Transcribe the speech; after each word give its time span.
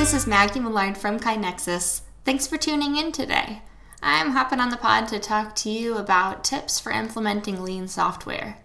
This 0.00 0.14
is 0.14 0.26
Maggie 0.26 0.60
Millard 0.60 0.96
from 0.96 1.20
KaiNexus. 1.20 2.00
Thanks 2.24 2.46
for 2.46 2.56
tuning 2.56 2.96
in 2.96 3.12
today. 3.12 3.60
I'm 4.02 4.30
hopping 4.30 4.58
on 4.58 4.70
the 4.70 4.78
pod 4.78 5.08
to 5.08 5.18
talk 5.18 5.54
to 5.56 5.68
you 5.68 5.98
about 5.98 6.42
tips 6.42 6.80
for 6.80 6.90
implementing 6.90 7.62
lean 7.62 7.86
software. 7.86 8.56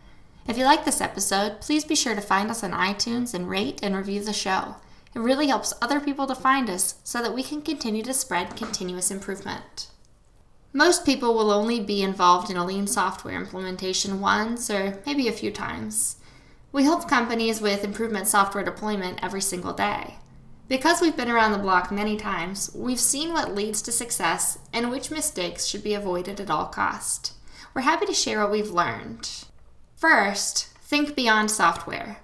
If 0.47 0.57
you 0.57 0.63
like 0.63 0.85
this 0.85 1.01
episode, 1.01 1.59
please 1.59 1.83
be 1.83 1.93
sure 1.93 2.15
to 2.15 2.21
find 2.21 2.49
us 2.49 2.63
on 2.63 2.71
iTunes 2.71 3.33
and 3.33 3.49
rate 3.49 3.81
and 3.83 3.97
review 3.97 4.23
the 4.23 4.31
show. 4.31 4.75
It 5.13 5.19
really 5.19 5.47
helps 5.47 5.73
other 5.81 5.99
people 5.99 6.25
to 6.27 6.35
find 6.35 6.69
us 6.69 6.95
so 7.03 7.21
that 7.21 7.35
we 7.35 7.43
can 7.43 7.61
continue 7.61 8.03
to 8.03 8.13
spread 8.13 8.55
continuous 8.55 9.11
improvement. 9.11 9.87
Most 10.71 11.05
people 11.05 11.33
will 11.33 11.51
only 11.51 11.81
be 11.81 12.01
involved 12.01 12.49
in 12.49 12.55
a 12.55 12.65
lean 12.65 12.87
software 12.87 13.35
implementation 13.35 14.21
once 14.21 14.69
or 14.69 15.01
maybe 15.05 15.27
a 15.27 15.33
few 15.33 15.51
times. 15.51 16.15
We 16.71 16.85
help 16.85 17.09
companies 17.09 17.59
with 17.59 17.83
improvement 17.83 18.29
software 18.29 18.63
deployment 18.63 19.21
every 19.21 19.41
single 19.41 19.73
day. 19.73 20.15
Because 20.67 20.99
we've 20.99 21.15
been 21.15 21.29
around 21.29 21.51
the 21.51 21.59
block 21.59 21.91
many 21.91 22.17
times, 22.17 22.71
we've 22.73 22.99
seen 22.99 23.31
what 23.31 23.53
leads 23.53 23.83
to 23.83 23.91
success 23.91 24.57
and 24.73 24.89
which 24.89 25.11
mistakes 25.11 25.67
should 25.67 25.83
be 25.83 25.93
avoided 25.93 26.39
at 26.39 26.49
all 26.49 26.65
cost. 26.65 27.33
We're 27.73 27.83
happy 27.83 28.07
to 28.07 28.13
share 28.13 28.41
what 28.41 28.51
we've 28.51 28.71
learned. 28.71 29.29
First, 29.95 30.67
think 30.81 31.15
beyond 31.15 31.51
software. 31.51 32.17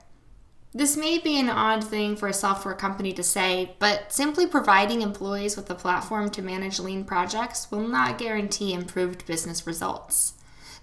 This 0.73 0.97
may 0.97 1.19
be 1.19 1.37
an 1.39 1.49
odd 1.49 1.83
thing 1.83 2.15
for 2.15 2.29
a 2.29 2.33
software 2.33 2.73
company 2.73 3.11
to 3.13 3.23
say, 3.23 3.75
but 3.77 4.11
simply 4.11 4.47
providing 4.47 5.01
employees 5.01 5.55
with 5.57 5.69
a 5.69 5.75
platform 5.75 6.29
to 6.31 6.41
manage 6.41 6.79
lean 6.79 7.03
projects 7.03 7.69
will 7.69 7.87
not 7.87 8.17
guarantee 8.17 8.73
improved 8.73 9.25
business 9.25 9.67
results. 9.67 10.33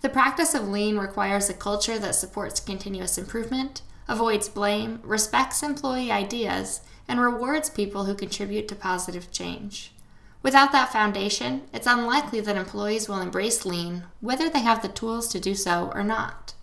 The 0.03 0.11
practice 0.11 0.55
of 0.55 0.69
lean 0.69 0.99
requires 0.99 1.49
a 1.49 1.55
culture 1.55 1.99
that 1.99 2.15
supports 2.15 2.61
continuous 2.61 3.19
improvement, 3.19 3.83
avoids 4.09 4.49
blame, 4.49 5.01
respects 5.03 5.63
employee 5.63 6.11
ideas, 6.11 6.81
and 7.07 7.21
rewards 7.21 7.71
people 7.71 8.05
who 8.05 8.15
contribute 8.15 8.67
to 8.69 8.75
positive 8.75 9.31
change. 9.31 9.93
Without 10.43 10.73
that 10.73 10.93
foundation, 10.93 11.63
it's 11.73 11.87
unlikely 11.87 12.41
that 12.41 12.57
employees 12.57 13.09
will 13.09 13.21
embrace 13.21 13.67
lean, 13.67 14.05
whether 14.21 14.49
they 14.49 14.61
have 14.61 14.83
the 14.83 14.89
tools 14.89 15.29
to 15.29 15.41
do 15.41 15.55
so 15.55 15.91
or 15.95 16.05
not. 16.05 16.55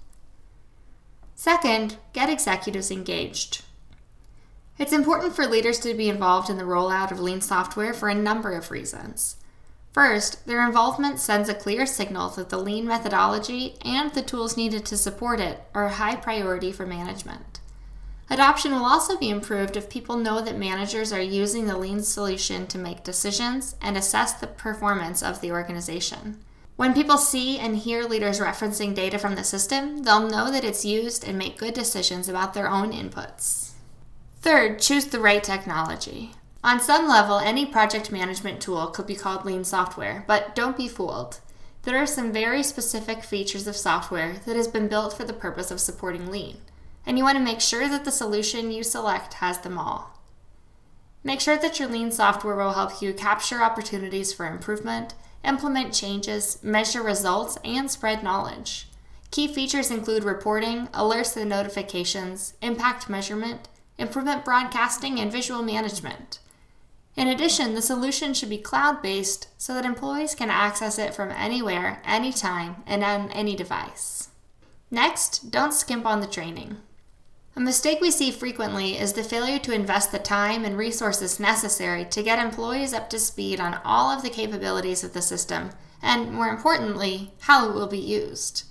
Second, 1.36 1.98
get 2.14 2.30
executives 2.30 2.90
engaged. 2.90 3.64
It's 4.78 4.94
important 4.94 5.36
for 5.36 5.46
leaders 5.46 5.80
to 5.80 5.94
be 5.94 6.10
involved 6.10 6.50
in 6.50 6.58
the 6.58 6.64
rollout 6.64 7.12
of 7.12 7.20
lean 7.20 7.42
software 7.42 7.94
for 7.94 8.10
a 8.10 8.16
number 8.16 8.54
of 8.54 8.72
reasons. 8.72 9.38
First, 9.96 10.46
their 10.46 10.62
involvement 10.68 11.22
sends 11.22 11.48
a 11.48 11.54
clear 11.54 11.86
signal 11.86 12.30
that 12.32 12.50
the 12.50 12.58
lean 12.58 12.86
methodology 12.86 13.78
and 13.82 14.12
the 14.12 14.22
tools 14.22 14.58
needed 14.58 14.84
to 14.88 14.98
support 14.98 15.40
it 15.40 15.62
are 15.74 15.86
a 15.86 15.94
high 15.94 16.18
priority 16.18 16.74
for 16.74 16.86
management. 16.86 17.62
Adoption 18.30 18.74
will 18.74 18.84
also 18.84 19.18
be 19.18 19.30
improved 19.30 19.78
if 19.78 19.90
people 19.90 20.18
know 20.18 20.42
that 20.42 20.58
managers 20.58 21.14
are 21.14 21.22
using 21.22 21.66
the 21.66 21.78
lean 21.78 22.04
solution 22.04 22.68
to 22.68 22.78
make 22.78 23.06
decisions 23.06 23.78
and 23.82 23.96
assess 23.96 24.34
the 24.34 24.48
performance 24.48 25.24
of 25.24 25.40
the 25.40 25.54
organization. 25.54 26.44
When 26.76 26.94
people 26.94 27.18
see 27.18 27.58
and 27.58 27.78
hear 27.78 28.04
leaders 28.04 28.42
referencing 28.42 28.96
data 28.96 29.18
from 29.18 29.36
the 29.36 29.46
system, 29.46 30.04
they'll 30.04 30.28
know 30.28 30.52
that 30.52 30.66
it's 30.66 30.84
used 30.84 31.26
and 31.26 31.38
make 31.38 31.58
good 31.58 31.74
decisions 31.74 32.28
about 32.28 32.54
their 32.54 32.70
own 32.70 32.92
inputs. 32.92 33.72
Third, 34.42 34.80
choose 34.80 35.06
the 35.06 35.22
right 35.22 35.42
technology. 35.42 36.34
On 36.66 36.80
some 36.80 37.08
level, 37.08 37.38
any 37.38 37.64
project 37.64 38.12
management 38.12 38.60
tool 38.60 38.88
could 38.88 39.06
be 39.06 39.14
called 39.14 39.46
lean 39.46 39.64
software, 39.64 40.24
but 40.26 40.56
don't 40.56 40.76
be 40.76 40.88
fooled. 40.88 41.40
There 41.84 41.96
are 41.96 42.08
some 42.08 42.34
very 42.34 42.64
specific 42.64 43.24
features 43.24 43.68
of 43.68 43.76
software 43.76 44.38
that 44.48 44.56
has 44.56 44.68
been 44.68 44.88
built 44.88 45.16
for 45.16 45.26
the 45.26 45.32
purpose 45.32 45.70
of 45.70 45.80
supporting 45.80 46.32
lean, 46.32 46.58
and 47.06 47.20
you 47.20 47.24
want 47.24 47.38
to 47.38 47.44
make 47.44 47.62
sure 47.62 47.88
that 47.88 48.04
the 48.04 48.12
solution 48.12 48.72
you 48.72 48.82
select 48.82 49.36
has 49.36 49.60
them 49.60 49.78
all. 49.78 50.20
Make 51.24 51.40
sure 51.40 51.56
that 51.56 51.80
your 51.80 51.88
lean 51.88 52.12
software 52.12 52.56
will 52.56 52.74
help 52.74 53.00
you 53.00 53.14
capture 53.14 53.62
opportunities 53.62 54.34
for 54.34 54.48
improvement 54.48 55.14
implement 55.44 55.94
changes, 55.94 56.58
measure 56.64 57.04
results, 57.04 57.60
and 57.64 57.92
spread 57.92 58.24
knowledge. 58.24 58.88
Key 59.30 59.48
features 59.48 59.92
include 59.92 60.24
reporting, 60.24 60.88
alerts 60.88 61.38
and 61.38 61.48
notifications, 61.48 62.56
impact 62.64 63.08
measurement, 63.08 63.70
improvement 64.00 64.44
broadcasting, 64.44 65.20
and 65.20 65.32
visual 65.32 65.62
management. 65.62 66.40
In 67.16 67.30
addition, 67.30 67.76
the 67.76 67.82
solution 67.82 68.34
should 68.34 68.50
be 68.50 68.58
cloud 68.58 69.02
based 69.02 69.48
so 69.58 69.74
that 69.74 69.86
employees 69.86 70.36
can 70.36 70.50
access 70.50 71.00
it 71.00 71.14
from 71.14 71.32
anywhere, 71.32 72.02
anytime, 72.04 72.84
and 72.86 73.04
on 73.04 73.32
any 73.32 73.56
device. 73.56 74.30
Next, 74.92 75.50
don't 75.50 75.74
skimp 75.74 76.06
on 76.06 76.20
the 76.20 76.28
training. 76.28 76.78
A 77.56 77.62
mistake 77.62 78.02
we 78.02 78.12
see 78.12 78.32
frequently 78.32 78.98
is 78.98 79.14
the 79.14 79.24
failure 79.24 79.60
to 79.60 79.74
invest 79.74 80.12
the 80.12 80.20
time 80.20 80.66
and 80.66 80.78
resources 80.78 81.40
necessary 81.40 82.04
to 82.04 82.22
get 82.22 82.38
employees 82.38 82.94
up 82.94 83.10
to 83.12 83.20
speed 83.20 83.62
on 83.62 83.80
all 83.86 84.12
of 84.12 84.22
the 84.22 84.30
capabilities 84.30 85.06
of 85.06 85.14
the 85.14 85.22
system, 85.22 85.70
and 86.02 86.34
more 86.34 86.50
importantly, 86.50 87.32
how 87.42 87.70
it 87.70 87.74
will 87.74 87.88
be 87.88 87.98
used. 87.98 88.66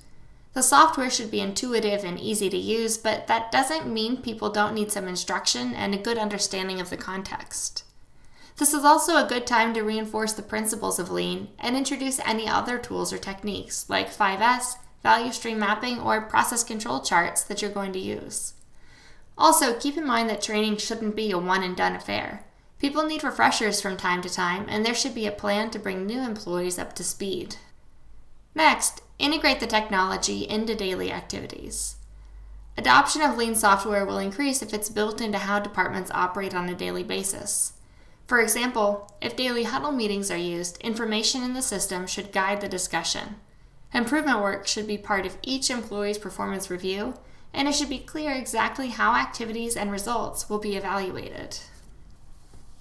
The 0.52 0.62
software 0.62 1.08
should 1.08 1.30
be 1.30 1.40
intuitive 1.40 2.04
and 2.04 2.20
easy 2.20 2.50
to 2.50 2.58
use, 2.58 2.98
but 2.98 3.26
that 3.26 3.50
doesn't 3.50 3.92
mean 3.92 4.18
people 4.18 4.50
don't 4.50 4.74
need 4.74 4.92
some 4.92 5.08
instruction 5.08 5.72
and 5.72 5.94
a 5.94 5.98
good 5.98 6.18
understanding 6.18 6.78
of 6.78 6.90
the 6.90 6.98
context. 6.98 7.84
This 8.56 8.72
is 8.72 8.84
also 8.84 9.16
a 9.16 9.28
good 9.28 9.46
time 9.46 9.74
to 9.74 9.82
reinforce 9.82 10.32
the 10.32 10.42
principles 10.42 11.00
of 11.00 11.10
Lean 11.10 11.48
and 11.58 11.76
introduce 11.76 12.20
any 12.20 12.46
other 12.48 12.78
tools 12.78 13.12
or 13.12 13.18
techniques 13.18 13.90
like 13.90 14.14
5S, 14.14 14.76
value 15.02 15.32
stream 15.32 15.58
mapping, 15.58 15.98
or 15.98 16.20
process 16.20 16.62
control 16.62 17.00
charts 17.00 17.42
that 17.42 17.60
you're 17.60 17.70
going 17.70 17.92
to 17.92 17.98
use. 17.98 18.54
Also, 19.36 19.74
keep 19.74 19.96
in 19.96 20.06
mind 20.06 20.30
that 20.30 20.40
training 20.40 20.76
shouldn't 20.76 21.16
be 21.16 21.32
a 21.32 21.38
one 21.38 21.64
and 21.64 21.76
done 21.76 21.96
affair. 21.96 22.44
People 22.78 23.04
need 23.04 23.24
refreshers 23.24 23.80
from 23.80 23.96
time 23.96 24.22
to 24.22 24.28
time, 24.28 24.66
and 24.68 24.86
there 24.86 24.94
should 24.94 25.14
be 25.14 25.26
a 25.26 25.32
plan 25.32 25.70
to 25.70 25.78
bring 25.78 26.06
new 26.06 26.20
employees 26.20 26.78
up 26.78 26.92
to 26.94 27.02
speed. 27.02 27.56
Next, 28.54 29.02
integrate 29.18 29.58
the 29.58 29.66
technology 29.66 30.48
into 30.48 30.76
daily 30.76 31.10
activities. 31.10 31.96
Adoption 32.78 33.22
of 33.22 33.36
lean 33.36 33.56
software 33.56 34.06
will 34.06 34.18
increase 34.18 34.62
if 34.62 34.72
it's 34.72 34.88
built 34.88 35.20
into 35.20 35.38
how 35.38 35.58
departments 35.58 36.10
operate 36.12 36.54
on 36.54 36.68
a 36.68 36.74
daily 36.74 37.02
basis. 37.02 37.72
For 38.26 38.40
example, 38.40 39.10
if 39.20 39.36
daily 39.36 39.64
huddle 39.64 39.92
meetings 39.92 40.30
are 40.30 40.36
used, 40.36 40.78
information 40.78 41.42
in 41.42 41.54
the 41.54 41.62
system 41.62 42.06
should 42.06 42.32
guide 42.32 42.60
the 42.60 42.68
discussion. 42.68 43.36
Improvement 43.92 44.40
work 44.40 44.66
should 44.66 44.86
be 44.86 44.98
part 44.98 45.26
of 45.26 45.36
each 45.42 45.70
employee's 45.70 46.18
performance 46.18 46.70
review 46.70 47.14
and 47.54 47.68
it 47.68 47.74
should 47.74 47.88
be 47.88 48.00
clear 48.00 48.32
exactly 48.32 48.88
how 48.88 49.14
activities 49.14 49.76
and 49.76 49.92
results 49.92 50.50
will 50.50 50.58
be 50.58 50.76
evaluated. 50.76 51.58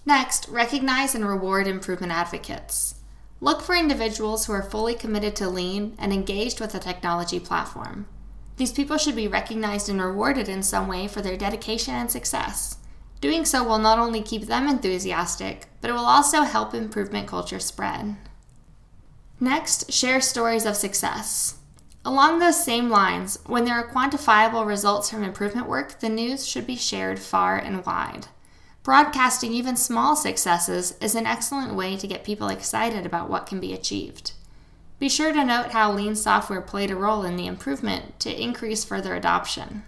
Next, 0.06 0.50
recognize 0.50 1.14
and 1.16 1.26
reward 1.26 1.68
improvement 1.68 2.12
advocates. 2.12 2.96
Look 3.40 3.62
for 3.62 3.75
individuals 3.75 4.46
who 4.46 4.54
are 4.54 4.64
fully 4.64 4.96
committed 4.96 5.36
to 5.38 5.50
lean 5.50 5.96
and 6.00 6.12
engaged 6.12 6.60
with 6.60 6.72
the 6.72 6.80
technology 6.80 7.40
platform. 7.40 8.08
These 8.58 8.72
people 8.72 8.98
should 8.98 9.16
be 9.16 9.28
recognized 9.28 9.90
and 9.90 10.02
rewarded 10.02 10.50
in 10.50 10.64
some 10.64 10.88
way 10.88 11.08
for 11.08 11.22
their 11.22 11.38
dedication 11.38 11.94
and 11.94 12.10
success. 12.10 12.78
Doing 13.24 13.46
so 13.46 13.64
will 13.64 13.80
not 13.80 14.00
only 14.00 14.22
keep 14.22 14.48
them 14.48 14.68
enthusiastic, 14.68 15.68
but 15.80 15.90
it 15.90 15.94
will 15.94 16.02
also 16.02 16.42
help 16.42 16.74
improvement 16.74 17.26
culture 17.26 17.58
spread. 17.58 18.18
Next, 19.40 19.94
share 19.94 20.20
stories 20.20 20.66
of 20.66 20.76
success. 20.76 21.58
Along 22.04 22.40
those 22.40 22.62
same 22.62 22.90
lines, 22.90 23.40
when 23.46 23.64
there 23.64 23.76
are 23.76 23.90
quantifiable 23.90 24.68
results 24.68 25.10
from 25.10 25.24
improvement 25.24 25.70
work, 25.70 26.02
the 26.02 26.10
news 26.10 26.46
should 26.46 26.68
be 26.68 26.76
shared 26.76 27.18
far 27.18 27.58
and 27.58 27.86
wide. 27.86 28.28
Broadcasting 28.84 29.54
even 29.54 29.78
small 29.78 30.18
successes 30.18 30.98
is 31.00 31.16
an 31.16 31.26
excellent 31.26 31.76
way 31.76 31.96
to 31.96 32.08
get 32.08 32.26
people 32.26 32.50
excited 32.50 33.06
about 33.06 33.30
what 33.30 33.46
can 33.46 33.62
be 33.62 33.72
achieved. 33.72 34.34
Be 35.00 35.08
sure 35.08 35.32
to 35.32 35.46
note 35.46 35.72
how 35.72 35.94
lean 35.94 36.18
software 36.18 36.60
played 36.60 36.92
a 36.92 36.96
role 36.98 37.24
in 37.24 37.38
the 37.38 37.48
improvement 37.48 38.20
to 38.20 38.42
increase 38.42 38.84
further 38.84 39.16
adoption. 39.16 39.84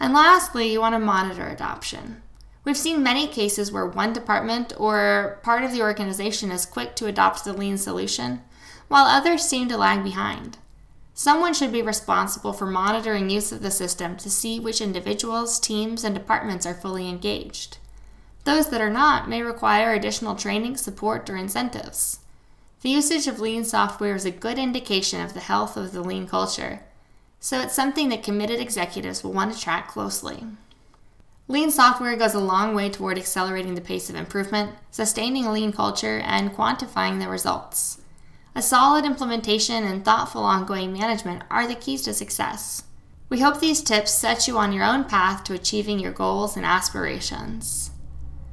And 0.00 0.12
lastly, 0.12 0.72
you 0.72 0.80
want 0.80 0.94
to 0.94 0.98
monitor 0.98 1.46
adoption. 1.46 2.22
We've 2.64 2.76
seen 2.76 3.02
many 3.02 3.26
cases 3.26 3.70
where 3.70 3.86
one 3.86 4.12
department 4.12 4.72
or 4.78 5.38
part 5.42 5.64
of 5.64 5.72
the 5.72 5.82
organization 5.82 6.50
is 6.50 6.64
quick 6.64 6.96
to 6.96 7.06
adopt 7.06 7.44
the 7.44 7.52
lean 7.52 7.76
solution, 7.76 8.42
while 8.88 9.04
others 9.04 9.44
seem 9.46 9.68
to 9.68 9.76
lag 9.76 10.02
behind. 10.02 10.58
Someone 11.12 11.54
should 11.54 11.70
be 11.70 11.82
responsible 11.82 12.52
for 12.52 12.66
monitoring 12.66 13.30
use 13.30 13.52
of 13.52 13.62
the 13.62 13.70
system 13.70 14.16
to 14.16 14.30
see 14.30 14.58
which 14.58 14.80
individuals, 14.80 15.60
teams, 15.60 16.02
and 16.02 16.14
departments 16.14 16.66
are 16.66 16.74
fully 16.74 17.08
engaged. 17.08 17.78
Those 18.44 18.68
that 18.70 18.80
are 18.80 18.90
not 18.90 19.28
may 19.28 19.42
require 19.42 19.92
additional 19.92 20.34
training, 20.34 20.76
support, 20.76 21.30
or 21.30 21.36
incentives. 21.36 22.18
The 22.82 22.90
usage 22.90 23.26
of 23.26 23.40
lean 23.40 23.64
software 23.64 24.14
is 24.14 24.26
a 24.26 24.30
good 24.30 24.58
indication 24.58 25.20
of 25.20 25.34
the 25.34 25.40
health 25.40 25.76
of 25.76 25.92
the 25.92 26.02
lean 26.02 26.26
culture, 26.26 26.82
so 27.44 27.60
it's 27.60 27.74
something 27.74 28.08
that 28.08 28.22
committed 28.22 28.58
executives 28.58 29.22
will 29.22 29.34
want 29.34 29.52
to 29.52 29.60
track 29.60 29.86
closely. 29.86 30.44
Lean 31.46 31.70
software 31.70 32.16
goes 32.16 32.32
a 32.32 32.40
long 32.40 32.74
way 32.74 32.88
toward 32.88 33.18
accelerating 33.18 33.74
the 33.74 33.82
pace 33.82 34.08
of 34.08 34.16
improvement, 34.16 34.72
sustaining 34.90 35.44
a 35.44 35.52
lean 35.52 35.70
culture, 35.70 36.22
and 36.24 36.52
quantifying 36.52 37.20
the 37.20 37.28
results. 37.28 38.00
A 38.54 38.62
solid 38.62 39.04
implementation 39.04 39.84
and 39.84 40.02
thoughtful 40.02 40.42
ongoing 40.42 40.94
management 40.94 41.42
are 41.50 41.68
the 41.68 41.74
keys 41.74 42.00
to 42.04 42.14
success. 42.14 42.84
We 43.28 43.40
hope 43.40 43.60
these 43.60 43.82
tips 43.82 44.10
set 44.10 44.48
you 44.48 44.56
on 44.56 44.72
your 44.72 44.86
own 44.86 45.04
path 45.04 45.44
to 45.44 45.52
achieving 45.52 45.98
your 45.98 46.12
goals 46.12 46.56
and 46.56 46.64
aspirations. 46.64 47.90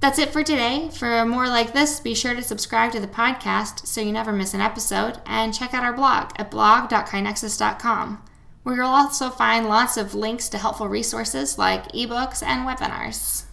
That's 0.01 0.19
it 0.19 0.33
for 0.33 0.43
today. 0.43 0.89
For 0.91 1.23
more 1.25 1.47
like 1.47 1.71
this, 1.71 2.01
be 2.01 2.13
sure 2.13 2.35
to 2.35 2.43
subscribe 2.43 2.91
to 2.91 2.99
the 2.99 3.07
podcast 3.07 3.87
so 3.87 4.01
you 4.01 4.11
never 4.11 4.33
miss 4.33 4.53
an 4.53 4.59
episode 4.59 5.21
and 5.25 5.53
check 5.53 5.73
out 5.73 5.85
our 5.85 5.93
blog 5.93 6.33
at 6.35 6.51
blog.kainexus.com, 6.51 8.21
where 8.63 8.75
you'll 8.75 8.85
also 8.85 9.29
find 9.29 9.67
lots 9.67 9.97
of 9.97 10.13
links 10.13 10.49
to 10.49 10.57
helpful 10.57 10.87
resources 10.87 11.57
like 11.57 11.91
ebooks 11.91 12.43
and 12.43 12.67
webinars. 12.67 13.45